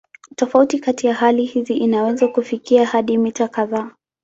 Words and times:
Tofauti 0.35 0.79
kati 0.79 1.07
ya 1.07 1.13
hali 1.13 1.45
hizi 1.45 1.73
inaweza 1.77 2.27
kufikia 2.27 2.85
hadi 2.85 3.17
mita 3.17 3.47
kadhaa. 3.47 3.91